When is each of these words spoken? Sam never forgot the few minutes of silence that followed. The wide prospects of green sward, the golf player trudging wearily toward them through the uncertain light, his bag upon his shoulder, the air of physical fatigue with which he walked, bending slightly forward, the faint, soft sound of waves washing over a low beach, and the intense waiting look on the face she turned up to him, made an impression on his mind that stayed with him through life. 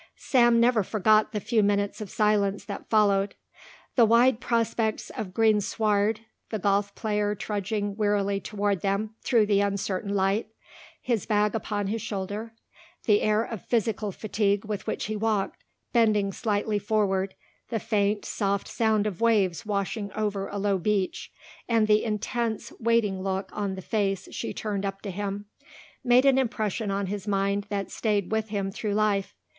Sam 0.17 0.59
never 0.59 0.81
forgot 0.81 1.31
the 1.31 1.39
few 1.39 1.61
minutes 1.61 2.01
of 2.01 2.09
silence 2.09 2.65
that 2.65 2.89
followed. 2.89 3.35
The 3.95 4.03
wide 4.03 4.39
prospects 4.39 5.11
of 5.11 5.31
green 5.31 5.61
sward, 5.61 6.21
the 6.49 6.57
golf 6.57 6.95
player 6.95 7.35
trudging 7.35 7.95
wearily 7.95 8.39
toward 8.39 8.81
them 8.81 9.13
through 9.21 9.45
the 9.45 9.61
uncertain 9.61 10.15
light, 10.15 10.47
his 10.99 11.27
bag 11.27 11.53
upon 11.53 11.85
his 11.85 12.01
shoulder, 12.01 12.55
the 13.03 13.21
air 13.21 13.43
of 13.45 13.63
physical 13.63 14.11
fatigue 14.11 14.65
with 14.65 14.87
which 14.87 15.05
he 15.05 15.15
walked, 15.15 15.63
bending 15.93 16.31
slightly 16.31 16.79
forward, 16.79 17.35
the 17.69 17.77
faint, 17.79 18.25
soft 18.25 18.67
sound 18.67 19.05
of 19.05 19.21
waves 19.21 19.67
washing 19.67 20.11
over 20.13 20.47
a 20.47 20.57
low 20.57 20.79
beach, 20.79 21.31
and 21.69 21.85
the 21.87 22.03
intense 22.03 22.73
waiting 22.79 23.21
look 23.21 23.51
on 23.55 23.75
the 23.75 23.83
face 23.83 24.27
she 24.33 24.51
turned 24.51 24.83
up 24.83 25.03
to 25.03 25.11
him, 25.11 25.45
made 26.03 26.25
an 26.25 26.39
impression 26.39 26.89
on 26.89 27.05
his 27.05 27.27
mind 27.27 27.67
that 27.69 27.91
stayed 27.91 28.31
with 28.31 28.49
him 28.49 28.71
through 28.71 28.95
life. 28.95 29.35